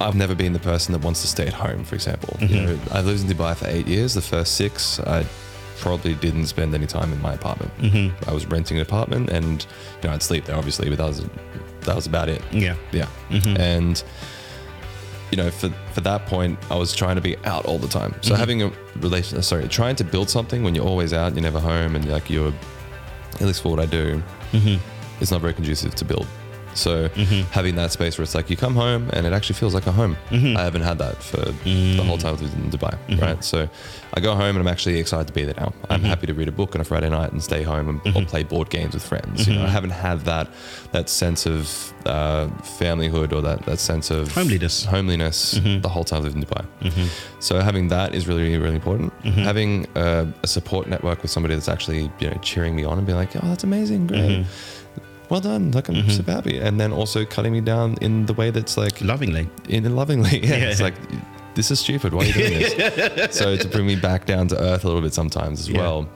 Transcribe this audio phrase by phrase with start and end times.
[0.00, 2.36] I've never been the person that wants to stay at home, for example.
[2.40, 2.66] You Mm-hmm.
[2.66, 4.14] know, I lived in Dubai for eight years.
[4.14, 5.24] The first six, I
[5.78, 7.70] probably didn't spend any time in my apartment.
[7.78, 8.28] Mm-hmm.
[8.28, 9.64] I was renting an apartment, and
[10.02, 11.24] you know, I'd sleep there, obviously, but that was
[11.82, 12.42] that was about it.
[12.52, 12.76] Yeah.
[12.92, 13.08] Yeah.
[13.30, 14.02] And
[15.30, 18.14] you know, for for that point, I was trying to be out all the time.
[18.20, 21.60] So having a relation, sorry, trying to build something when you're always out, you're never
[21.60, 22.52] home, and like you're,
[23.34, 24.22] at least for what I do,
[25.20, 26.26] it's not very conducive to build.
[26.74, 27.50] So mm-hmm.
[27.52, 29.92] having that space where it's like you come home and it actually feels like a
[29.92, 30.16] home.
[30.30, 30.56] Mm-hmm.
[30.56, 32.06] I haven't had that for the mm-hmm.
[32.06, 33.42] whole time I was in Dubai, right?
[33.42, 33.68] So
[34.14, 35.72] I go home and I'm actually excited to be there now.
[35.90, 38.24] I'm happy to read a book on a Friday night and stay home and or
[38.24, 39.46] play board games with friends.
[39.48, 40.48] You know, I haven't had that
[40.92, 42.46] that sense of uh,
[42.80, 44.84] familyhood or that that sense of Homeliness.
[44.84, 47.08] homeliness the whole time I've lived in Dubai.
[47.40, 49.12] So having that is really, really, really important.
[49.22, 53.06] Having uh, a support network with somebody that's actually you know cheering me on and
[53.06, 54.44] being like, oh, that's amazing, great.
[55.34, 56.30] Well done, like I'm super mm-hmm.
[56.30, 59.48] happy, and then also cutting me down in the way that's like Lovingly.
[59.68, 60.38] in lovingly.
[60.44, 60.70] Yeah, Yeah.
[60.70, 60.94] it's like
[61.56, 62.14] this is stupid.
[62.14, 63.36] Why are you doing this?
[63.36, 65.78] so to bring me back down to earth a little bit sometimes as Yeah.
[65.78, 66.08] well.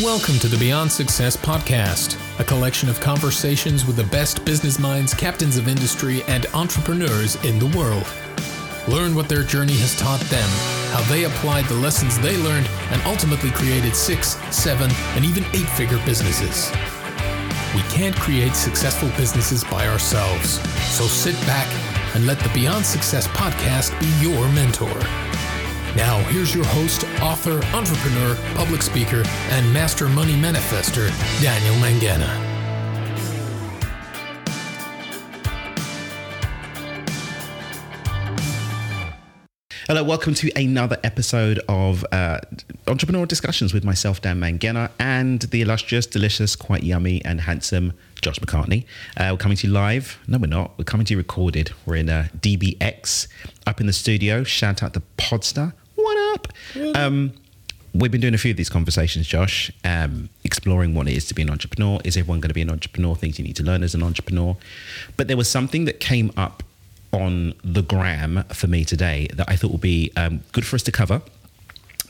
[0.00, 5.14] Welcome to the Beyond Success podcast, a collection of conversations with the best business minds,
[5.14, 8.06] captains of industry, and entrepreneurs in the world.
[8.86, 10.48] Learn what their journey has taught them,
[10.92, 15.68] how they applied the lessons they learned, and ultimately created six, seven, and even eight
[15.70, 16.70] figure businesses.
[17.74, 20.60] We can't create successful businesses by ourselves,
[20.94, 21.66] so sit back
[22.14, 25.00] and let the Beyond Success podcast be your mentor.
[25.96, 31.08] Now, here's your host, author, entrepreneur, public speaker, and master money manifester,
[31.40, 32.43] Daniel Mangena.
[39.86, 42.40] Hello, welcome to another episode of uh,
[42.86, 48.38] Entrepreneurial Discussions with myself, Dan Mangena, and the illustrious, delicious, quite yummy, and handsome Josh
[48.38, 48.86] McCartney.
[49.18, 50.18] Uh, we're coming to you live.
[50.26, 50.70] No, we're not.
[50.78, 51.72] We're coming to you recorded.
[51.84, 53.28] We're in uh, DBX
[53.66, 54.42] up in the studio.
[54.42, 55.74] Shout out to Podster.
[55.96, 56.48] What up?
[56.96, 57.34] Um,
[57.92, 61.34] we've been doing a few of these conversations, Josh, um, exploring what it is to
[61.34, 62.00] be an entrepreneur.
[62.04, 63.14] Is everyone going to be an entrepreneur?
[63.14, 64.56] Things you need to learn as an entrepreneur.
[65.18, 66.62] But there was something that came up
[67.14, 70.82] on the gram for me today that I thought would be um, good for us
[70.82, 71.22] to cover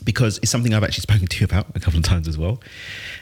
[0.03, 2.59] because it's something I've actually spoken to you about a couple of times as well.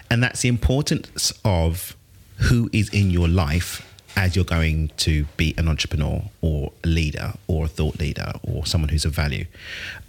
[0.09, 1.95] And that's the importance of
[2.38, 7.33] who is in your life as you're going to be an entrepreneur or a leader
[7.47, 9.45] or a thought leader or someone who's of value.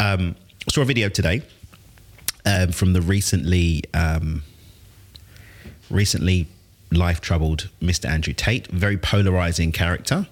[0.01, 0.37] Um,
[0.69, 1.43] saw a video today
[2.45, 4.43] um, from the recently um,
[5.91, 6.49] recently
[6.93, 8.09] life troubled Mr.
[8.09, 10.27] Andrew Tate, very polarizing character.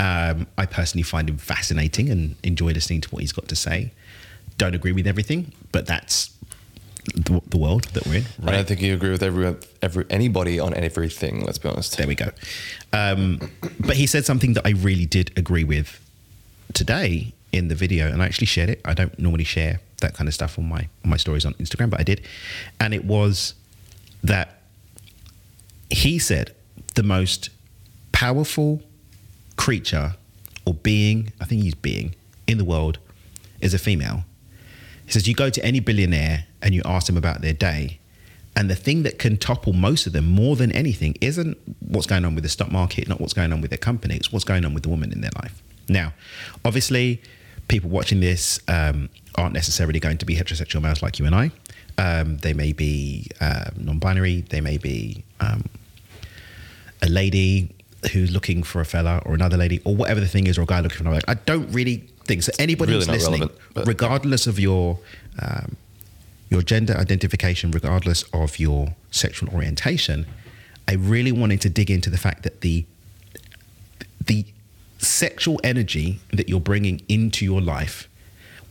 [0.00, 3.92] Um, I personally find him fascinating and enjoy listening to what he's got to say.
[4.58, 6.34] Don't agree with everything, but that's
[7.14, 8.24] the, the world that we're in.
[8.44, 11.44] I don't think you agree with every, every anybody on everything.
[11.44, 11.96] Let's be honest.
[11.96, 12.30] There we go.
[12.92, 13.50] Um,
[13.80, 16.00] but he said something that I really did agree with
[16.72, 18.80] today in the video, and I actually shared it.
[18.84, 21.90] I don't normally share that kind of stuff on my on my stories on Instagram,
[21.90, 22.22] but I did,
[22.80, 23.54] and it was
[24.22, 24.62] that
[25.90, 26.54] he said
[26.94, 27.50] the most
[28.12, 28.82] powerful
[29.56, 30.14] creature
[30.66, 32.14] or being, I think he's being
[32.46, 32.98] in the world,
[33.60, 34.24] is a female.
[35.06, 37.98] He says you go to any billionaire and you ask them about their day,
[38.56, 42.24] and the thing that can topple most of them more than anything isn't what's going
[42.24, 44.64] on with the stock market, not what's going on with their company, it's what's going
[44.64, 45.62] on with the woman in their life.
[45.88, 46.14] Now,
[46.64, 47.20] obviously,
[47.68, 51.50] people watching this um, aren't necessarily going to be heterosexual males like you and I.
[51.98, 54.42] Um, they may be uh, non-binary.
[54.42, 55.64] They may be um,
[57.02, 57.74] a lady
[58.12, 60.66] who's looking for a fella or another lady or whatever the thing is or a
[60.66, 61.20] guy looking for another.
[61.28, 62.52] I don't really think so.
[62.58, 64.98] Anybody Really who's listening, relevant, regardless of your
[65.40, 65.76] um,
[66.50, 70.26] your gender identification, regardless of your sexual orientation,
[70.86, 72.84] I really wanted to dig into the fact that the
[74.24, 74.46] the
[74.98, 78.08] sexual energy that you're bringing into your life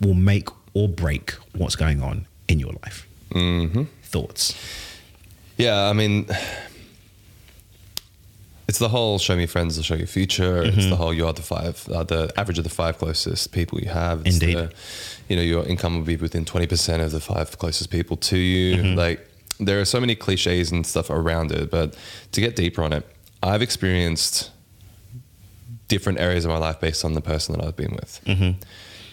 [0.02, 3.08] will make or break what's going on in your life.
[3.32, 3.84] Mm-hmm.
[4.04, 4.58] Thoughts?
[5.58, 6.28] Yeah, I mean,
[8.68, 10.64] it's the whole show me friends, will show you future.
[10.64, 13.80] It's the whole you are the five, uh, the average of the five closest people
[13.80, 14.26] you have.
[14.26, 14.58] It's Indeed.
[14.58, 14.72] The,
[15.30, 18.96] you know, your income will be within 20% of the five closest people to you.
[18.96, 19.28] Like,
[19.60, 21.96] there are so many cliches and stuff around it, but
[22.32, 23.06] to get deeper on it,
[23.42, 24.50] I've experienced
[25.88, 28.20] different areas of my life based on the person that I've been with.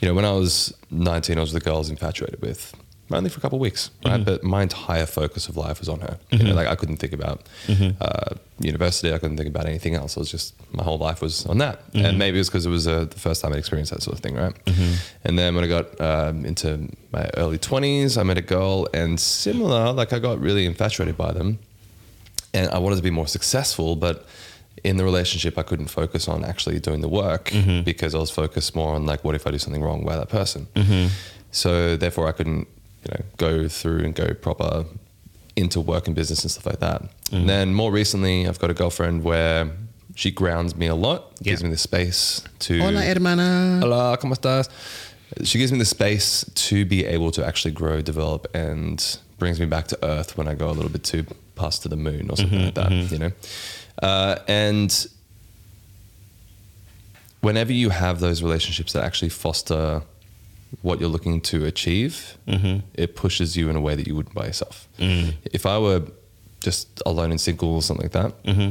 [0.00, 2.75] You know, when I was 19, I was the girl I was infatuated with.
[3.12, 4.15] Only for a couple of weeks, right?
[4.15, 4.25] Mm-hmm.
[4.25, 6.19] But my entire focus of life was on her.
[6.31, 6.49] You mm-hmm.
[6.49, 7.97] know, like I couldn't think about mm-hmm.
[8.01, 9.12] uh, university.
[9.12, 10.17] I couldn't think about anything else.
[10.17, 11.83] I was just my whole life was on that.
[11.95, 14.17] And maybe it was because it was uh, the first time I experienced that sort
[14.17, 14.55] of thing, right?
[15.25, 19.19] And then when I got um, into my early 20s, I met a girl, and
[19.19, 21.59] similar, like I got really infatuated by them.
[22.55, 24.27] and I wanted to be more successful, but
[24.83, 27.51] in the relationship, I couldn't focus on actually doing the work
[27.85, 30.29] because I was focused more on like, what if I do something wrong by that
[30.29, 30.67] person?
[31.51, 32.69] So therefore, I couldn't,
[33.05, 34.85] you know, go through and go proper
[35.56, 37.00] into work and business and stuff like that.
[37.00, 37.47] And mm-hmm.
[37.47, 39.70] then more recently, I've got a girlfriend where
[40.14, 42.79] she grounds me a lot, gives me the space to.
[42.81, 43.81] Hola, hermana.
[43.82, 44.69] Hola, ¿cómo estás?
[45.44, 49.67] She gives me the space to be able to actually grow, develop, and brings me
[49.67, 51.25] back to earth when I go a little bit too
[51.55, 53.14] past to the moon or something mm-hmm, like that, mm-hmm.
[53.14, 53.32] you know?
[54.03, 55.06] Uh, and
[57.41, 60.03] whenever you have those relationships that actually foster
[60.82, 62.81] what you're looking to achieve, mm-hmm.
[62.94, 64.88] it pushes you in a way that you wouldn't by yourself.
[64.99, 65.31] Mm-hmm.
[65.52, 66.02] If I were
[66.61, 68.70] just alone and single or something like that, mm-hmm.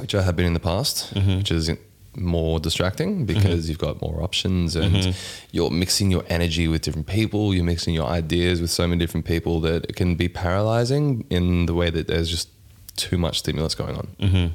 [0.00, 1.70] which I have been in the past, which is
[2.16, 5.14] more distracting because you've got more options and
[5.52, 9.24] you're mixing your energy with different people, you're mixing your ideas with so many different
[9.24, 12.48] people that it can be paralyzing in the way that there's just
[12.96, 14.08] too much stimulus going on.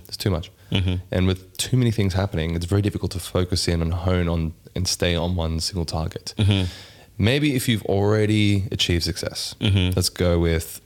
[0.05, 0.51] There's too much.
[0.73, 0.95] Mm-hmm.
[1.11, 4.53] And with too many things happening, it's very difficult to focus in and hone on
[4.75, 6.33] and stay on one single target.
[6.37, 6.65] Mm-hmm.
[7.17, 9.93] Maybe if you've already achieved success, mm-hmm.
[9.95, 10.81] let's go with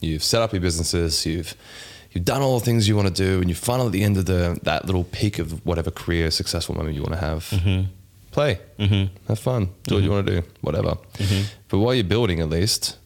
[0.00, 1.54] you've set up your businesses, you've
[2.12, 4.16] you've done all the things you want to do, and you're finally at the end
[4.16, 7.48] of the that little peak of whatever career successful moment you want to have.
[8.30, 8.60] Play,
[9.26, 10.96] have fun, do what you want to do, whatever.
[11.68, 12.96] But while you're building, at least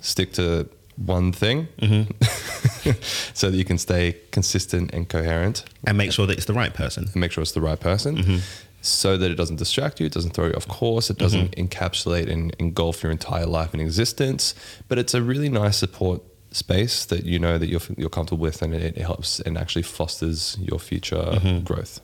[0.00, 1.68] stick to one thing,
[3.34, 6.74] so that you can stay consistent and coherent, And make sure that it's the right
[6.74, 7.04] person.
[7.04, 8.16] and make sure it's the right person.
[8.16, 8.36] Mm-hmm.
[8.82, 11.66] So that it doesn't distract you, it doesn't throw you off course, it doesn't mm-hmm.
[11.66, 14.54] encapsulate and engulf your entire life and existence.
[14.88, 16.22] But it's a really nice support
[16.52, 19.82] space that you know that you're you're comfortable with, and it, it helps and actually
[19.82, 21.64] fosters your future mm-hmm.
[21.64, 22.00] growth.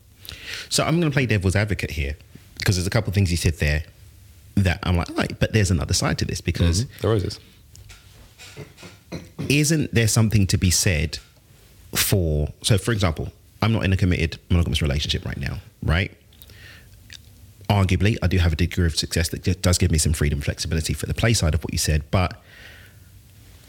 [0.69, 2.17] So I'm going to play devil's advocate here
[2.59, 3.85] because there's a couple of things you said there
[4.57, 7.41] that I'm like, all right, but there's another side to this because There always is.
[9.49, 11.19] Isn't there something to be said
[11.95, 13.31] for so for example
[13.61, 16.13] i'm not in a committed monogamous relationship right now right
[17.69, 20.93] arguably i do have a degree of success that does give me some freedom flexibility
[20.93, 22.43] for the play side of what you said but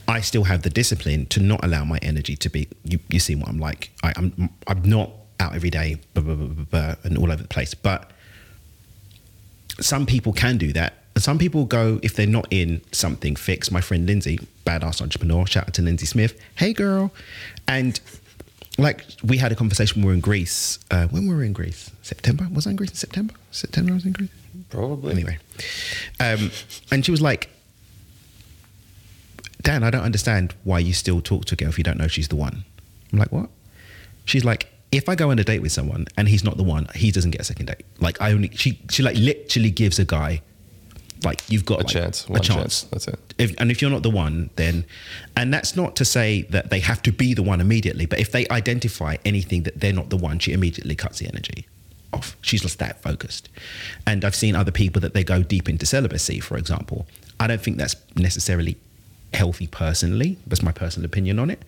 [0.08, 3.36] i still have the discipline to not allow my energy to be you, you see
[3.36, 7.32] what i'm like I, i'm i'm not out every day blah, blah, blah, and all
[7.32, 8.12] over the place but
[9.80, 11.03] some people can do that.
[11.16, 13.72] And some people go, if they're not in something fixed.
[13.72, 16.40] My friend Lindsay, badass entrepreneur, shout out to Lindsay Smith.
[16.56, 17.14] Hey, girl.
[17.68, 18.00] And
[18.78, 20.80] like we had a conversation when we were in Greece.
[20.90, 21.92] Uh, when we were in Greece?
[22.02, 22.48] September?
[22.52, 23.34] Was I in Greece in September?
[23.52, 24.32] September I was in Greece?
[24.70, 25.12] Probably.
[25.12, 25.38] Anyway.
[26.20, 26.52] Um,
[26.92, 27.50] and she was like,
[29.62, 32.08] Dan, I don't understand why you still talk to a girl if you don't know
[32.08, 32.66] she's the one.
[33.12, 33.50] I'm like, what?
[34.26, 36.88] She's like, if I go on a date with someone and he's not the one,
[36.96, 37.86] he doesn't get a second date.
[38.00, 40.42] Like I only she she like literally gives a guy
[41.24, 42.26] like you've got A like, chance.
[42.26, 42.48] a chance.
[42.48, 42.84] chance.
[42.84, 43.20] That's it.
[43.38, 44.86] If, and if you're not the one, then,
[45.36, 48.32] and that's not to say that they have to be the one immediately, but if
[48.32, 51.68] they identify anything that they're not the one, she immediately cuts the energy
[52.12, 52.38] off.
[52.42, 53.50] She's just that focused.
[54.06, 57.08] And I've seen other people that they go deep into celibacy, for example.
[57.40, 58.78] I don't think that's necessarily
[59.34, 60.38] healthy personally.
[60.46, 61.64] That's my personal opinion on it,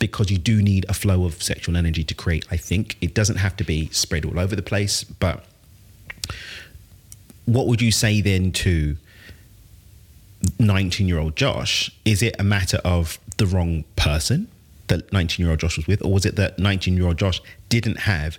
[0.00, 2.44] because you do need a flow of sexual energy to create.
[2.50, 5.44] I think it doesn't have to be spread all over the place, but
[7.46, 8.96] what would you say then to
[10.58, 11.90] 19 year old Josh?
[12.04, 14.48] Is it a matter of the wrong person
[14.88, 17.40] that 19 year old Josh was with, or was it that 19 year old Josh
[17.68, 18.38] didn't have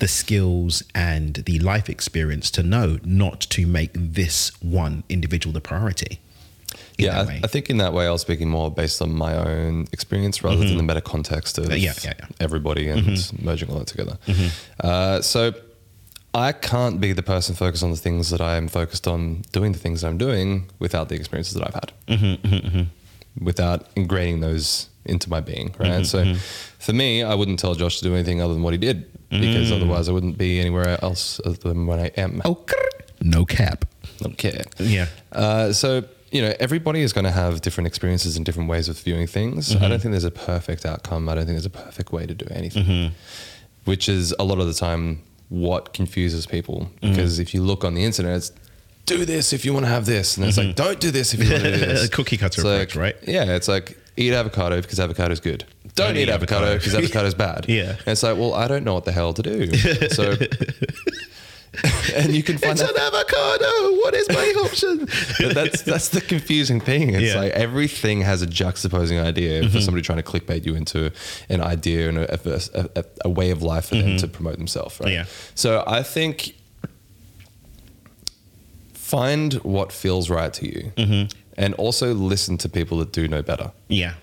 [0.00, 5.60] the skills and the life experience to know not to make this one individual the
[5.60, 6.20] priority?
[6.98, 7.40] yeah, I.
[7.44, 10.56] I think in that way I was speaking more based on my own experience rather
[10.56, 10.76] than mm-hmm.
[10.78, 12.26] the meta context of yeah, yeah, yeah.
[12.40, 13.44] everybody and mm-hmm.
[13.44, 14.18] merging all that together.
[14.26, 14.48] Mm-hmm.
[14.80, 15.52] Uh, so
[16.34, 19.78] I can't be the person focused on the things that I'm focused on doing the
[19.78, 23.44] things I'm doing without the experiences that I've had, mm-hmm, mm-hmm, mm-hmm.
[23.44, 25.74] without ingraining those into my being.
[25.78, 26.04] Right.
[26.04, 26.34] so
[26.80, 29.70] for me, I wouldn't tell Josh to do anything other than what he did because
[29.70, 29.76] mm.
[29.76, 32.42] otherwise I wouldn't be anywhere else other than when I am.
[32.44, 32.64] oh,
[33.20, 33.84] no cap.
[34.18, 34.64] don't care.
[34.78, 35.06] Yeah.
[35.32, 38.98] Uh, so you know, everybody is going to have different experiences and different ways of
[38.98, 39.76] viewing things.
[39.76, 41.28] I don't think there's a perfect outcome.
[41.28, 43.12] I don't think there's a perfect way to do anything,
[43.84, 45.22] which is a lot of the time
[45.54, 46.90] what confuses people.
[47.00, 47.10] Mm-hmm.
[47.10, 48.52] Because if you look on the internet, it's
[49.06, 50.74] do this if you want to have this, and it's like mm-hmm.
[50.84, 52.08] don't do this if you want to do this.
[52.08, 53.28] Cookie cutter It's approach, like- right?
[53.28, 55.64] Yeah, it's like eat avocado because avocado is good.
[55.94, 56.74] Don't, Don't eat avocado.
[56.76, 57.66] because avocado is bad.
[57.68, 57.90] Yeah.
[57.90, 59.70] and it's like, well, I don't know what the hell to do.
[60.10, 60.34] So,
[62.14, 63.92] and you can find It's that an avocado.
[64.02, 65.06] What is my option?
[65.40, 67.10] but that's that's the confusing thing.
[67.14, 67.30] It's Yeah.
[67.32, 67.38] Mm-hmm.
[67.42, 71.10] like everything has a juxtaposing idea for somebody trying to clickbait you into
[71.48, 74.98] an idea and a, a, a, a way of life for them to promote themselves.
[75.00, 75.08] Right.
[75.08, 75.14] Mm-hmm.
[75.16, 75.24] Yeah.
[75.54, 76.54] So I think
[78.92, 81.36] find what feels right to you, Mm-hmm.
[81.56, 83.72] and also listen to people that do know better.
[83.88, 84.14] yeah.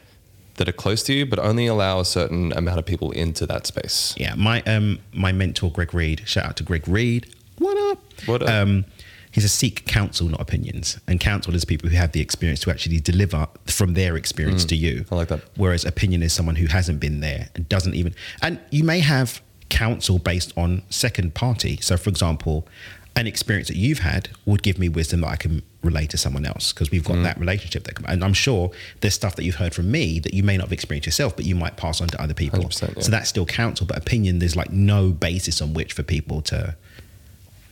[0.57, 3.65] that are close to you, but only allow a certain amount of people into that
[3.65, 4.13] space.
[4.17, 6.21] Yeah, my um my mentor Greg Reed.
[6.25, 7.33] Shout out to Greg Reed.
[7.61, 7.99] What up?
[8.25, 8.49] What up?
[8.49, 8.85] Um,
[9.31, 10.99] he's a seek counsel, not opinions.
[11.07, 14.75] And counsel is people who have the experience to actually deliver from their experience to
[14.75, 15.05] you.
[15.11, 15.41] I like that.
[15.57, 18.15] Whereas opinion is someone who hasn't been there and doesn't even.
[18.41, 21.77] And you may have counsel based on second party.
[21.81, 22.67] So, for example,
[23.15, 26.45] an experience that you've had would give me wisdom that I can relate to someone
[26.45, 27.23] else because we've got Mm.
[27.23, 27.83] that relationship.
[27.83, 30.65] That, and I'm sure there's stuff that you've heard from me that you may not
[30.67, 32.61] have experienced yourself, but you might pass on to other people.
[32.63, 32.69] yeah.
[33.01, 36.75] So that's still counsel, but opinion, there's like no basis on which for people to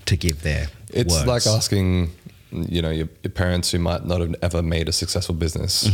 [0.09, 1.27] to give their It's words.
[1.27, 2.11] like asking,
[2.51, 5.87] you know, your, your parents who might not have ever made a successful business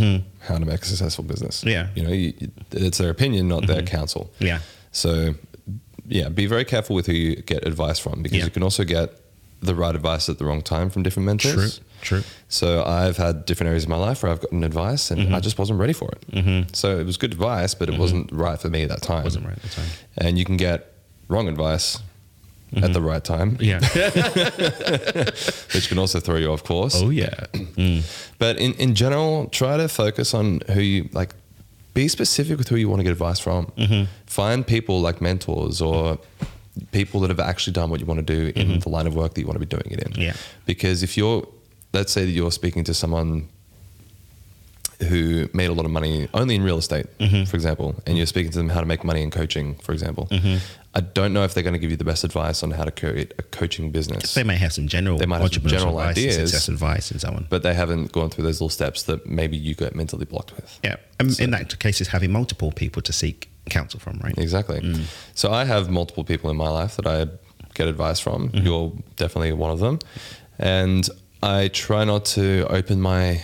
[0.48, 1.60] how to make a successful business.
[1.60, 1.70] Mm-hmm.
[1.70, 1.88] Yeah.
[1.96, 2.34] You know, you,
[2.72, 4.32] it's their opinion, not their counsel.
[4.40, 4.60] Yeah.
[4.92, 5.36] So,
[6.08, 8.46] yeah, be very careful with who you get advice from because Yeah.
[8.46, 9.10] you can also get
[9.62, 11.80] the right advice at the wrong time from different mentors.
[12.02, 12.24] True, true.
[12.50, 15.34] So I've had different areas of my life where I've gotten advice and Mm-hmm.
[15.36, 16.76] I just wasn't ready for it.
[16.76, 19.24] So it was good advice, but it wasn't right for me at that time.
[19.24, 19.90] Wasn't right at the time.
[20.18, 20.92] And you can get
[21.28, 22.00] wrong advice
[22.76, 23.80] at the right time, Yeah.
[25.74, 26.96] which can also throw you off course.
[27.02, 27.34] oh yeah.
[28.38, 31.34] But in, in general, try to focus on who you like.
[31.94, 33.68] Be specific with who you want to get advice from.
[33.78, 34.04] Mm-hmm.
[34.26, 36.20] Find people like mentors or
[36.92, 39.34] people that have actually done what you want to do in the line of work
[39.34, 40.12] that you want to be doing it in.
[40.12, 40.22] Mm-hmm.
[40.22, 40.34] Yeah.
[40.66, 41.48] Because if you're,
[41.94, 43.48] let's say that you're speaking to someone
[45.10, 47.44] who made a lot of money only in real estate, Mm-hmm.
[47.46, 50.28] for example, and you're speaking to them how to make money in coaching, for example,
[50.32, 50.58] Mm-hmm.
[50.98, 52.92] I don't know if they're going to give you the best advice on how to
[52.92, 54.34] create a coaching business.
[54.34, 56.36] They may have some general They might have some general advice, ideas.
[56.36, 57.48] success advice, and so on.
[57.50, 60.80] but they haven't gone through those little steps that maybe you get mentally blocked with.
[60.86, 60.96] Yeah.
[61.20, 64.38] And in that case, it's having multiple people to seek counsel from, right?
[64.38, 64.80] Exactly.
[64.80, 65.02] Mm.
[65.34, 67.28] So I have multiple people in my life that I
[67.74, 68.50] get advice from.
[68.52, 68.66] Mm-hmm.
[68.66, 70.00] You're definitely one of them,
[70.60, 71.10] and
[71.44, 73.42] I try not to open my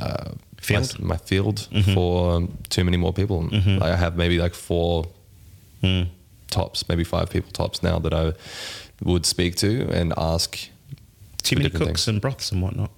[0.00, 0.82] uh, Field?
[0.84, 1.06] Mm-hmm.
[1.06, 3.48] my, my field for um, too many more people.
[3.82, 5.06] I have maybe like four
[5.82, 6.08] Mm.
[6.50, 8.32] tops, maybe five people tops now that I
[9.04, 10.58] would speak to and ask.
[11.44, 12.08] Too many cooks things.
[12.08, 12.90] and broths and whatnot.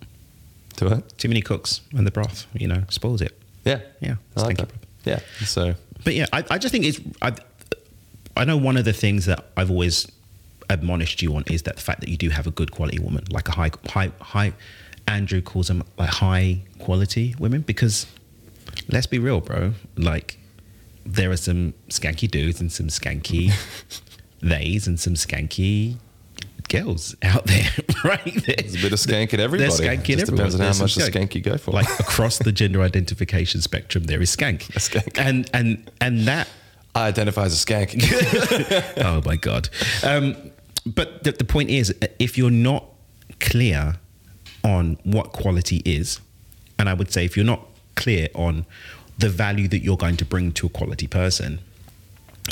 [0.77, 1.19] To it.
[1.19, 3.39] Too many cooks and the broth, you know, spoils it.
[3.67, 3.81] Yeah.
[4.01, 4.71] Yeah, I like that.
[5.05, 5.21] Yeah.
[5.45, 7.01] So But yeah, I, I just think it's.
[7.21, 7.33] I,
[8.35, 10.11] I know one of the things that I've always
[10.71, 13.25] admonished you on is that the fact that you do have a good quality woman,
[13.31, 14.55] like a high, high, high.
[15.07, 18.07] Andrew calls them like high quality women because,
[18.89, 19.73] let's be real, bro.
[19.97, 20.39] Like,
[21.05, 23.53] there are some skanky dudes and some skanky
[24.41, 25.97] theys and some skanky
[26.69, 27.69] girls out there,
[28.05, 28.23] right?
[28.47, 29.69] there's a bit of skank in everybody.
[29.69, 30.37] There's skank in Just everyone.
[30.37, 31.73] depends on how There's some much the skank you go for.
[31.73, 34.69] Like across the gender identification spectrum, there is skank.
[34.71, 35.19] A skank.
[35.19, 36.49] And and and that.
[36.95, 38.03] I identify as a skank.
[39.05, 39.69] oh my god.
[40.03, 40.35] Um,
[40.85, 42.85] but the, the point is, if you're not
[43.39, 43.95] clear
[44.65, 46.21] on what quality is,
[46.79, 48.67] and I would say if you're not clear on
[49.19, 51.61] the value that you're going to bring to a quality person,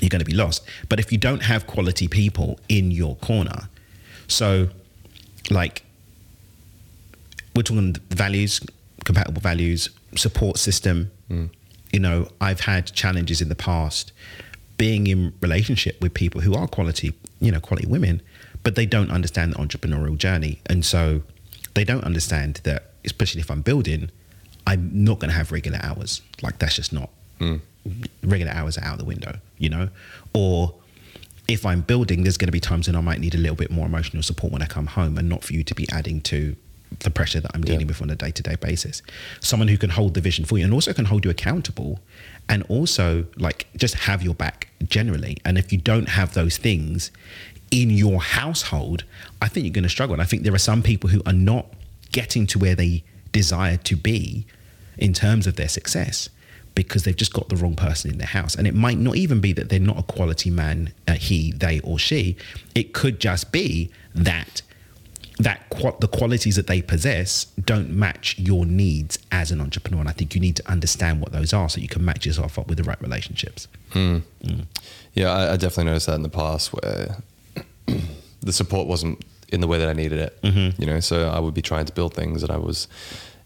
[0.01, 0.67] you're going to be lost.
[0.89, 3.69] But if you don't have quality people in your corner,
[4.27, 4.69] so
[5.51, 5.83] like
[7.55, 8.61] we're talking values,
[9.05, 11.11] compatible values, support system.
[11.29, 11.47] Hmm.
[11.93, 14.13] You know, I've had challenges in the past
[14.77, 18.23] being in relationship with people who are quality, you know, quality women,
[18.63, 20.61] but they don't understand the entrepreneurial journey.
[20.67, 21.23] And so
[21.75, 24.11] they don't understand that, especially if I'm building,
[24.67, 26.23] I'm not going to have regular hours.
[26.43, 27.57] Like that's just not hmm.
[28.23, 29.89] regular hours are out the window, you know?
[30.35, 30.75] Or
[31.49, 33.71] if I'm building, there's going to be times when I might need a little bit
[33.71, 36.55] more emotional support when I come home and not for you to be adding to
[37.01, 39.03] the pressure that I'm dealing with on a day to day basis.
[39.41, 42.01] Someone who can hold the vision for you and also can hold you accountable
[42.49, 45.37] and also like just have your back generally.
[45.45, 47.11] And if you don't have those things
[47.71, 49.05] in your household,
[49.43, 50.15] I think you're going to struggle.
[50.15, 51.67] And I think there are some people who are not
[52.13, 54.47] getting to where they desire to be
[54.97, 56.29] in terms of their success
[56.75, 58.55] because they've just got the wrong person in their house.
[58.55, 61.81] And it might not even be that they're not a quality man, uh, he, they,
[61.81, 62.37] or she.
[62.75, 64.63] It could just be that
[65.39, 70.01] that qu- the qualities that they possess don't match your needs as an entrepreneur.
[70.01, 72.59] And I think you need to understand what those are so you can match yourself
[72.59, 73.69] up with the right relationships.
[75.15, 77.19] Yeah, I, I definitely noticed that in the past where
[78.41, 80.43] the support wasn't in the way that I needed it.
[80.43, 80.81] Mm-hmm.
[80.81, 82.87] You know, so I would be trying to build things and I was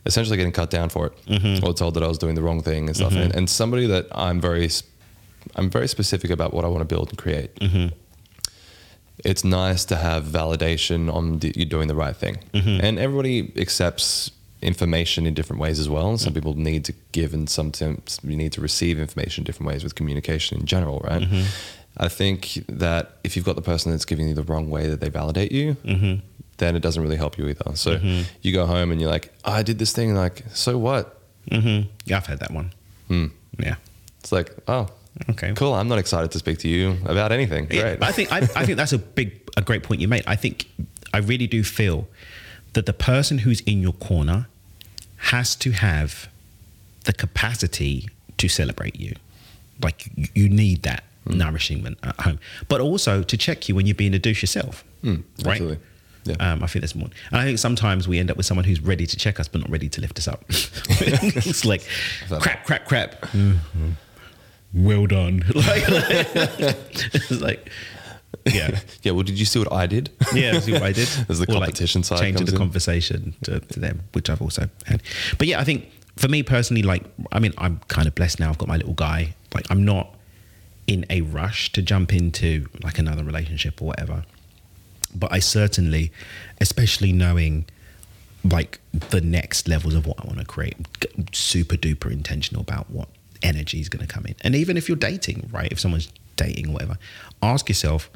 [0.05, 1.65] essentially getting cut down for it, Mm-hmm.
[1.65, 3.13] or told that I was doing the wrong thing and stuff.
[3.15, 4.69] And, and somebody that I'm very,
[5.55, 7.55] I'm very specific about what I want to build and create.
[7.57, 7.95] Mm-hmm.
[9.25, 12.85] It's nice to have validation on the, you doing the right thing, Mm-hmm.
[12.85, 14.31] and everybody accepts
[14.61, 16.17] information in different ways as well.
[16.19, 19.85] Some people need to give, and sometimes you need to receive information in different ways
[19.85, 21.23] with communication in general, right?
[21.95, 22.05] Mm-hmm.
[22.05, 25.01] I think that if you've got the person that's giving you the wrong way that
[25.01, 26.21] they validate you, Mm-hmm.
[26.59, 27.75] then it doesn't really help you either.
[27.77, 27.99] So
[28.43, 31.19] you go home and you're like, "Oh, I did this thing, like, so what?
[31.51, 31.89] Mm-hmm.
[32.07, 32.71] Yeah, I've had that one.
[33.59, 33.75] Yeah.
[34.21, 34.89] It's like, oh,
[35.31, 35.53] Okay.
[35.55, 35.75] cool.
[35.75, 37.67] I'm not excited to speak to you about anything.
[37.71, 38.03] Yeah, Great.
[38.03, 40.25] I think I, I think that's a big a great point you made.
[40.27, 40.67] I think
[41.13, 42.09] I really do feel
[42.73, 44.47] that the person who's in your corner
[45.33, 46.29] has to have
[47.05, 48.09] the capacity
[48.39, 49.15] to celebrate you.
[49.83, 51.37] Like you need that Mm.
[51.37, 52.39] nourishment at home,
[52.69, 54.85] but also to check you when you're being a douche yourself.
[55.05, 55.53] Mm, right?
[55.53, 55.79] absolutely.
[56.25, 56.35] Yeah.
[56.39, 57.09] Um, I think that's more.
[57.31, 59.61] And I think sometimes we end up with someone who's ready to check us, but
[59.61, 60.45] not ready to lift us up.
[60.49, 61.85] it's like
[62.41, 63.27] crap, crap, crap.
[64.75, 65.45] Well done.
[65.55, 67.69] Like, it's like,
[68.47, 69.13] yeah, yeah.
[69.13, 70.11] Well, did you see what I did?
[70.35, 70.59] yeah.
[70.61, 71.07] See what I did.
[71.27, 72.59] There's the Or, like, competition side Changing the in.
[72.59, 75.03] conversation to, to them, which I've also had.
[75.39, 78.49] But yeah, I think for me personally, like, I mean, I'm kind of blessed now.
[78.51, 79.35] I've got my little guy.
[79.55, 80.15] Like, I'm not
[80.87, 84.25] in a rush to jump into like another relationship or whatever.
[85.15, 86.13] But I certainly,
[86.61, 87.67] especially knowing
[88.45, 90.77] like the next levels of what I want to create,
[91.33, 93.09] super duper intentional about what
[93.43, 94.35] energy is going to come in.
[94.43, 95.71] And even if you're dating, right?
[95.71, 96.99] If someone's dating or whatever,
[97.43, 98.11] ask yourself,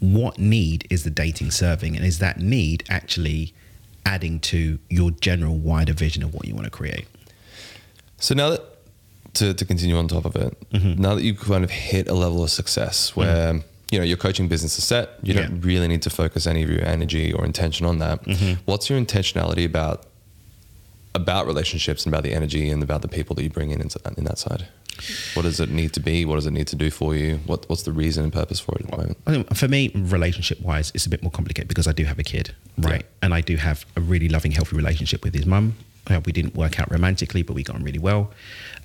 [0.00, 1.96] what need is the dating serving?
[1.96, 3.54] And is that need actually
[4.04, 7.06] adding to your general wider vision of what you want to create?
[8.18, 8.71] So now that
[9.34, 11.00] to, to continue on top of it, Mm-hmm.
[11.02, 13.60] now that you've kind of hit a level of success where
[13.90, 16.70] you know your coaching business is set, you don't really need to focus any of
[16.70, 18.24] your energy or intention on that.
[18.24, 18.60] Mm-hmm.
[18.64, 20.06] What's your intentionality about
[21.14, 23.98] about relationships and about the energy and about the people that you bring in into
[23.98, 24.66] that, in that side?
[25.34, 26.24] What does it need to be?
[26.24, 27.36] What does it need to do for you?
[27.46, 29.18] What what's the reason and purpose for it at the moment?
[29.26, 32.18] I think for me, relationship wise, it's a bit more complicated because I do have
[32.18, 33.00] a kid, right?
[33.02, 33.06] Yeah.
[33.22, 35.76] And I do have a really loving, healthy relationship with his mum.
[36.08, 38.32] Uh, we didn't work out romantically, but we got on really well.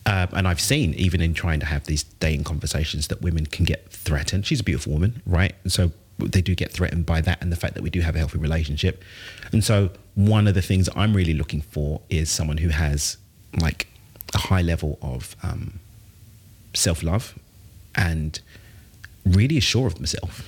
[0.05, 3.65] Um, and I've seen, even in trying to have these dating conversations, that women can
[3.65, 4.45] get threatened.
[4.45, 5.53] She's a beautiful woman, right?
[5.63, 8.15] And so they do get threatened by that and the fact that we do have
[8.15, 9.03] a healthy relationship.
[9.51, 13.17] And so one of the things I'm really looking for is someone who has
[13.59, 13.87] like
[14.33, 15.79] a high level of um,
[16.73, 17.37] self love
[17.95, 18.39] and
[19.25, 20.41] really is sure of themselves.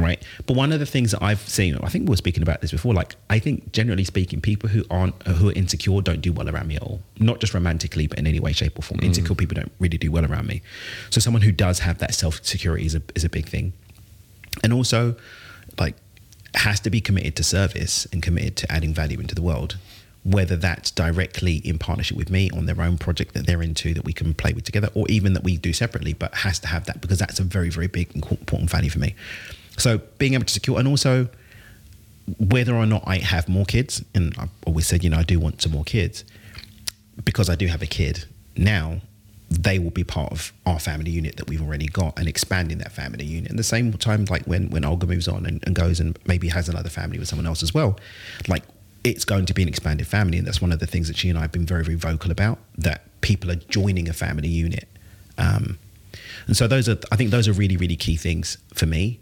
[0.00, 0.22] Right.
[0.46, 2.70] But one of the things that I've seen, I think we were speaking about this
[2.70, 6.48] before, like I think generally speaking, people who aren't who are insecure don't do well
[6.48, 7.00] around me at all.
[7.18, 9.00] Not just romantically, but in any way, shape, or form.
[9.00, 9.06] Mm.
[9.06, 10.62] Insecure people don't really do well around me.
[11.10, 13.72] So someone who does have that self security is a is a big thing.
[14.62, 15.16] And also
[15.78, 15.94] like
[16.54, 19.78] has to be committed to service and committed to adding value into the world.
[20.24, 24.04] Whether that's directly in partnership with me on their own project that they're into that
[24.04, 26.86] we can play with together, or even that we do separately, but has to have
[26.86, 29.14] that because that's a very, very big and important value for me.
[29.78, 31.28] So being able to secure, and also
[32.38, 35.40] whether or not I have more kids, and I've always said, you know, I do
[35.40, 36.24] want some more kids
[37.24, 38.24] because I do have a kid
[38.56, 39.00] now.
[39.50, 42.92] They will be part of our family unit that we've already got and expanding that
[42.92, 43.48] family unit.
[43.48, 46.48] And the same time, like when when Olga moves on and, and goes and maybe
[46.48, 47.98] has another family with someone else as well,
[48.46, 48.62] like
[49.04, 51.30] it's going to be an expanded family, and that's one of the things that she
[51.30, 52.58] and I have been very very vocal about.
[52.76, 54.86] That people are joining a family unit,
[55.38, 55.78] um,
[56.46, 59.18] and so those are I think those are really really key things for me.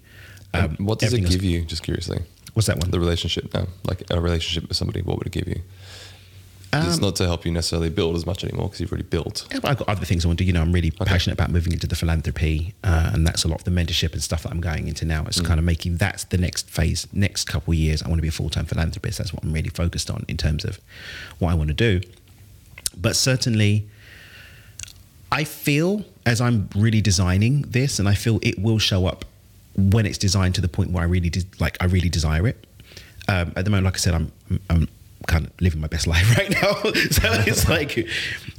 [0.64, 1.62] Um, what does it give you?
[1.62, 2.18] Just curiously,
[2.54, 2.90] What's that one?
[2.90, 5.02] the relationship now, like a relationship with somebody.
[5.02, 5.60] What would it give you?
[6.72, 9.46] it's Um, not to help you necessarily build as much anymore because you've already built.
[9.52, 10.48] Yeah, but I've got other things I want to do.
[10.48, 13.60] You know, I'm really passionate about moving into the philanthropy, uh, and that's a lot
[13.60, 15.24] of the mentorship and stuff that I'm going into now.
[15.26, 18.02] It's kind of making that's the next phase, next couple of years.
[18.02, 19.18] I want to be a full time philanthropist.
[19.18, 20.80] That's what I'm really focused on in terms of
[21.38, 22.00] what I want to do.
[22.96, 23.88] But certainly,
[25.30, 29.24] I feel as I'm really designing this, and I feel it will show up
[29.76, 31.76] when it's designed to the point where I really de- like.
[31.80, 32.66] I really desire it.
[33.28, 34.32] Um, at the moment, like I said, I'm,
[34.70, 34.88] I'm
[35.26, 36.72] kind of living my best life right now.
[37.10, 38.08] so it's like,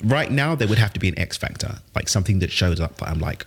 [0.03, 2.97] right now, there would have to be an X factor, like something that shows up
[2.97, 3.45] that I'm like,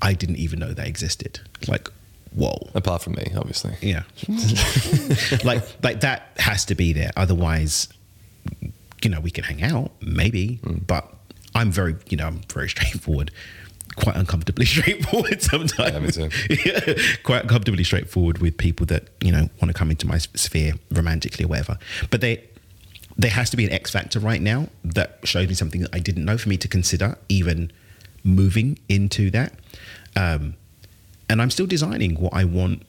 [0.00, 1.40] I didn't even know that existed.
[1.66, 1.88] Like,
[2.34, 2.70] whoa.
[2.74, 3.74] Apart from me, obviously.
[3.80, 4.02] Yeah.
[5.44, 7.10] like like that has to be there.
[7.16, 7.88] Otherwise,
[9.02, 10.60] you know, we can hang out, maybe.
[10.62, 11.12] But
[11.54, 13.30] I'm very, you know, I'm very straightforward.
[13.98, 16.16] Quite uncomfortably straightforward sometimes.
[16.16, 16.28] Yeah.
[16.64, 20.74] Yeah, quite uncomfortably straightforward with people that, you know, want to come into my sphere
[20.90, 21.78] romantically or whatever.
[22.10, 22.42] But they
[23.16, 25.98] there has to be an X factor right now that shows me something that I
[25.98, 27.72] didn't know for me to consider even
[28.22, 29.54] moving into that.
[30.14, 30.54] Um,
[31.28, 32.82] and I'm still designing what I want,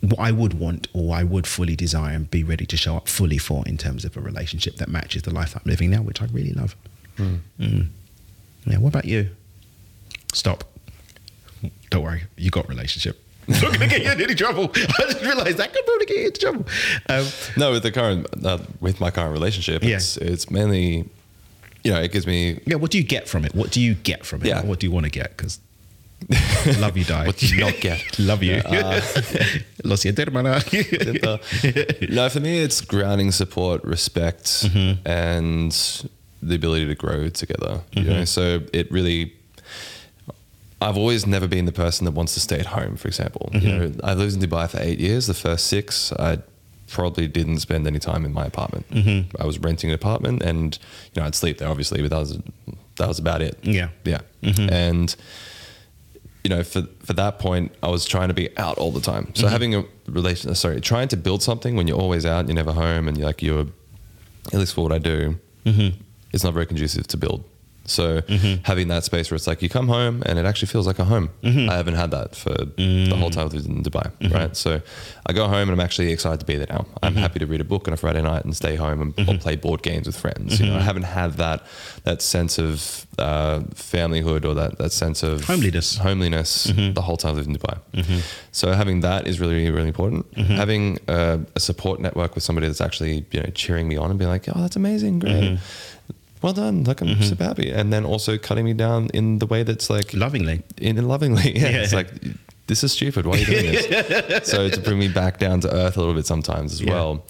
[0.00, 3.08] what I would want, or I would fully desire and be ready to show up
[3.08, 6.02] fully for in terms of a relationship that matches the life that I'm living now,
[6.02, 6.74] which I really love.
[7.18, 7.88] Mm.
[8.66, 8.78] Yeah.
[8.78, 9.30] What about you?
[10.36, 10.64] Stop.
[11.90, 13.22] Don't worry, you got relationship.
[13.48, 14.70] It's not going to get you in any trouble.
[14.74, 16.66] I just realised that could probably get you into trouble.
[17.08, 19.96] Um, No, with the current, uh, with my current relationship, Yeah.
[19.96, 21.08] it's it's mainly,
[21.84, 22.60] you know, it gives me.
[22.66, 23.54] yeah, what do you get from it?
[23.54, 24.48] What do you get from it?
[24.48, 24.62] Yeah.
[24.64, 25.36] What do you want to get?
[25.36, 25.58] Because
[26.80, 27.26] love you, die.
[27.26, 28.18] What do you not get?
[28.18, 28.56] love you.
[28.64, 29.00] Uh,
[29.84, 30.60] Lo siento, hermana.
[32.10, 35.06] no, for me, it's grounding, support, respect, Mm-hmm.
[35.08, 35.72] and
[36.42, 37.80] the ability to grow together.
[37.92, 39.32] You know, so it really.
[40.80, 42.96] I've always never been the person that wants to stay at home.
[42.96, 43.78] For example, you mm-hmm.
[43.78, 45.26] know, I lived in Dubai for eight years.
[45.26, 46.38] The first six, I
[46.88, 48.88] probably didn't spend any time in my apartment.
[48.90, 49.36] Mm-hmm.
[49.40, 50.78] I was renting an apartment, and
[51.14, 52.38] you know, I'd sleep there, obviously, but that was
[52.96, 53.58] that was about it.
[53.62, 53.88] Yeah.
[54.04, 54.70] yeah, mm-hmm.
[54.70, 55.16] and
[56.44, 59.34] you know, for for that point, I was trying to be out all the time.
[59.34, 62.56] So having a relation, sorry, trying to build something when you're always out, and you're
[62.56, 63.66] never home, and you're like you're,
[64.52, 65.38] at least for what I do,
[66.32, 67.44] it's not very conducive to build.
[67.86, 68.62] So mm-hmm.
[68.64, 71.04] having that space where it's like you come home and it actually feels like a
[71.04, 71.30] home.
[71.42, 71.70] Mm-hmm.
[71.70, 73.34] I haven't had that for the whole mm.
[73.34, 74.34] time I was in Dubai, mm-hmm.
[74.34, 74.56] right?
[74.56, 74.80] So
[75.26, 76.86] I go home and I'm actually excited to be there now.
[77.02, 79.38] I'm happy to read a book on a Friday night and stay home and or
[79.38, 80.60] play board games with friends.
[80.60, 81.64] You know, I haven't had that
[82.04, 85.96] that sense of uh, familyhood or that that sense of Homeliness.
[85.98, 88.22] homeliness the whole time I lived in Dubai.
[88.52, 90.26] So having that is really, really important.
[90.36, 94.18] Having uh, a support network with somebody that's actually you know cheering me on and
[94.18, 95.58] being like, "Oh, that's amazing, great,
[96.42, 97.22] well done!" Like I'm mm-hmm.
[97.22, 100.62] super happy, and then also cutting me down in the way that's like Lovingly.
[100.78, 101.52] in, in lovingly.
[101.56, 101.82] Yeah, Yeah.
[101.82, 102.10] it's like
[102.66, 103.26] this is stupid.
[103.26, 104.48] Why are you doing this?
[104.50, 106.92] so to bring me back down to earth a little bit sometimes as Yeah.
[106.92, 107.24] well,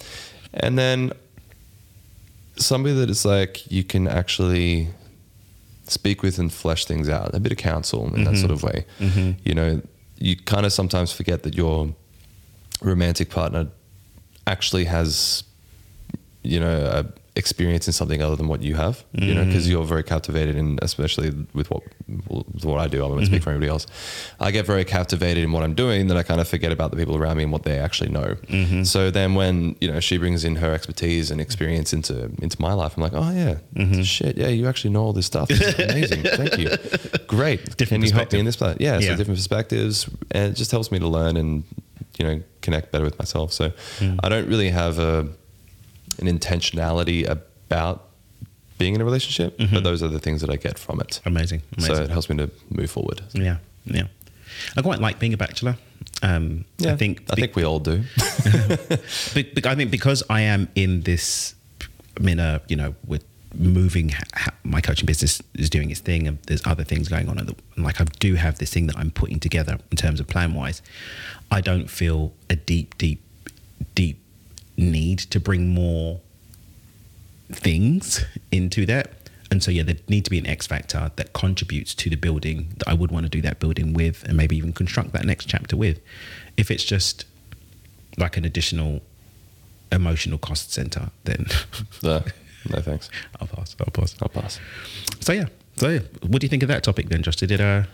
[0.55, 1.13] and then
[2.59, 4.89] somebody that is like you can actually
[5.89, 8.53] speak with and flesh things out, a bit of counsel in that sort mm-hmm.
[8.53, 8.87] of way.
[8.99, 9.31] Mm-hmm.
[9.45, 9.83] You know,
[10.19, 11.95] you kind of sometimes forget that your
[12.83, 13.69] romantic partner
[14.47, 15.45] actually has,
[16.43, 19.05] you know, a experience in something other than what you have.
[19.13, 19.49] You know, mm.
[19.49, 21.83] because you're very captivated, and especially with what
[22.29, 23.45] with what I do, I won't speak mm-hmm.
[23.45, 23.87] for anybody else.
[24.41, 26.97] I get very captivated in what I'm doing that I kind of forget about the
[26.97, 28.37] people around me and what they actually know.
[28.49, 28.85] Mm-hmm.
[28.85, 32.73] So then when you know she brings in her expertise and experience into into my
[32.73, 34.03] life, I'm like, oh yeah, mm-hmm.
[34.03, 35.49] shit, yeah, you actually know all this stuff.
[35.49, 36.23] This is amazing.
[36.23, 36.71] Thank you.
[37.27, 37.77] Great.
[37.77, 38.81] Different Can you help me in this part?
[38.81, 39.11] Yeah, Yeah.
[39.11, 41.65] so different perspectives, and it just helps me to learn and
[42.19, 43.53] you know connect better with myself.
[43.53, 44.17] So Hmm.
[44.23, 45.29] I don't really have a
[46.19, 48.05] an intentionality about
[48.79, 51.21] being in a relationship, but those are the things that I get from it.
[51.25, 51.63] Amazing.
[51.79, 52.03] So Mm-hmm.
[52.05, 53.23] It helps me to move forward.
[53.33, 54.05] Yeah, yeah.
[54.77, 55.77] I quite like being a bachelor.
[56.23, 58.03] Um, I think I think we all do.
[59.35, 61.55] Be- be- I think because I am in this,
[62.17, 63.25] I'm in a, you know, with
[63.55, 67.29] moving, ha- ha- my coaching business is doing its thing, and there's other things going
[67.29, 67.39] on.
[67.39, 70.55] And like I do have this thing that I'm putting together in terms of plan
[70.55, 70.81] wise.
[71.51, 73.23] I don't feel a deep, deep,
[73.95, 74.19] deep
[74.77, 76.21] need to bring more
[77.53, 79.13] things into that.
[79.51, 82.69] And so, yeah, there need to be an X factor that contributes to the building
[82.79, 85.47] that I would want to do that building with, and maybe even construct that next
[85.49, 86.01] chapter with.
[86.57, 87.25] If it's just
[88.19, 89.03] like an additional
[89.93, 91.47] emotional cost center, then
[92.03, 92.25] no,
[92.69, 93.09] no thanks.
[93.41, 93.77] I'll pass.
[93.79, 94.17] I'll pass.
[94.21, 94.59] I'll pass.
[95.21, 95.47] So yeah.
[95.77, 96.01] So yeah.
[96.27, 97.37] What do you think of that topic then, Josh?
[97.37, 97.61] Did it?
[97.61, 97.85] Uh,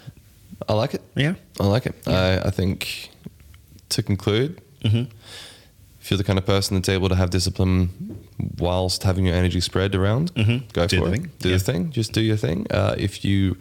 [0.69, 1.03] I like it.
[1.17, 1.35] yeah.
[1.61, 1.95] I like it.
[2.07, 3.11] I, I think
[3.91, 5.11] to conclude, Mm-hmm.
[6.03, 7.91] If you're the kind of person that's able to have discipline
[8.59, 10.73] whilst having your energy spread around, Mhm.
[10.73, 11.11] go Do for it.
[11.13, 11.31] thing.
[11.39, 11.57] Do Yeah.
[11.59, 11.91] the thing.
[11.93, 12.67] Just do your thing.
[12.71, 13.57] Uh, if you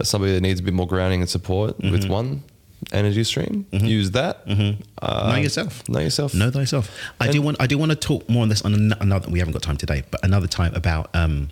[0.00, 1.90] are somebody that needs a bit more grounding and support Mm-hmm.
[1.92, 2.42] with one
[2.92, 4.42] energy stream, use that.
[5.00, 5.86] Uh, know yourself.
[5.88, 6.34] Know yourself.
[6.34, 6.90] Know thyself.
[7.20, 7.58] I do want.
[7.60, 9.28] I do want to talk more on this on an- another.
[9.30, 11.10] We haven't got time today, but another time about.
[11.14, 11.50] Um,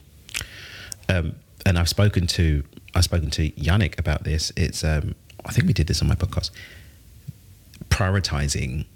[1.08, 1.34] um,
[1.66, 2.64] and I've spoken to
[2.94, 4.50] I've spoken to Yannick about this.
[4.56, 5.14] It's um,
[5.44, 6.50] I think we did this on my podcast.
[7.90, 8.86] Prioritizing,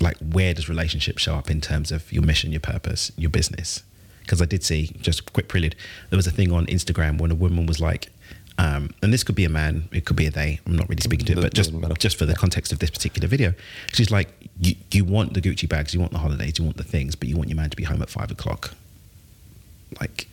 [0.00, 3.82] like where does relationship show up in terms of your mission, your purpose, your business?
[4.20, 5.76] Because I did see just a quick prelude.
[6.10, 8.08] There was a thing on Instagram when a woman was like,
[8.58, 10.60] um, and this could be a man, it could be a they.
[10.66, 13.28] I'm not really speaking to it, but just just for the context of this particular
[13.28, 13.52] video,
[13.92, 14.28] she's like,
[14.58, 17.28] you, you want the Gucci bags, you want the holidays, you want the things, but
[17.28, 18.72] you want your man to be home at five o'clock.
[20.00, 20.26] Like,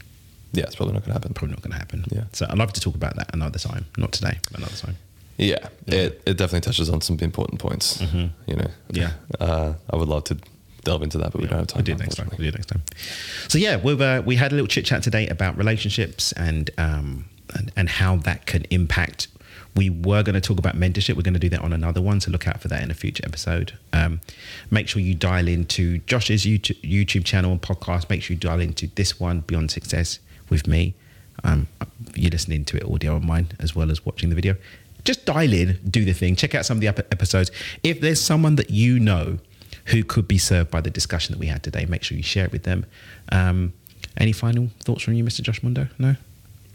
[0.54, 1.34] Yeah, it's probably not going to happen.
[1.34, 2.06] probably not going to happen.
[2.10, 2.24] Yeah.
[2.32, 4.98] So I'd love to talk about that another time, not today, another time.
[5.38, 8.00] Yeah, It, it definitely touches on some important points.
[8.02, 8.24] You know.
[8.48, 8.96] Mm-hmm.
[8.96, 9.12] Yeah.
[9.40, 10.38] Uh, I would love to
[10.84, 11.80] delve into that, but we don't have time.
[11.80, 12.28] We'll do it next time.
[12.30, 12.84] We'll do it next time.
[13.48, 17.26] So yeah, we've uh, we had a little chit chat today about relationships and um
[17.56, 19.28] and, and how that can impact.
[19.76, 21.16] We were going to talk about mentorship.
[21.16, 22.94] We're going to do that on another one, so look out for that in a
[22.94, 23.74] future episode.
[23.92, 24.22] Um,
[24.70, 28.08] make sure you dial into Josh's YouTube, YouTube channel and podcast.
[28.08, 30.20] Make sure you dial into this one, Beyond Success,
[30.50, 30.94] with me.
[31.44, 31.68] Um,
[32.14, 34.56] you're listening to it audio on mine as well as watching the video.
[35.04, 37.52] Just dial in, do the thing, check out some of the ep- episodes.
[37.84, 39.40] If there's someone that you know
[39.88, 42.46] who could be served by the discussion that we had today, make sure you share
[42.46, 42.86] it with them.
[43.30, 43.74] Um,
[44.18, 45.42] any final thoughts from you, Mr.
[45.42, 45.88] Josh Mundo?
[46.00, 46.16] No?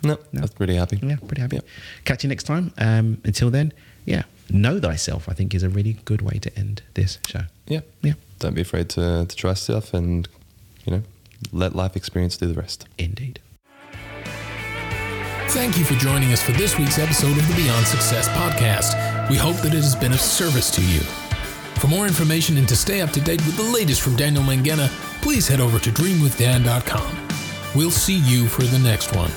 [0.03, 0.41] No, No.
[0.41, 0.99] that's pretty happy.
[1.03, 1.57] Yeah, pretty happy.
[1.57, 1.67] Yep.
[2.05, 2.73] Catch you next time.
[2.79, 3.73] Um, until then,
[4.05, 7.43] yeah, know thyself, I think, is a really good way to end this show.
[7.67, 7.81] Yeah.
[8.03, 10.29] Yeah, Don't be afraid to, to try stuff and,
[10.85, 11.03] you know,
[11.53, 12.87] let life experience do the rest.
[12.99, 13.41] indeed.
[15.51, 19.31] Thank you for joining us for this week's episode of the Beyond Success podcast.
[19.31, 21.01] We hope that it has been of service to you.
[21.81, 24.89] For more information and to stay up to date with the latest from Daniel Mangena,
[25.23, 27.29] please head over to dreamwithdan.com.
[27.75, 29.31] We'll see you for the next one.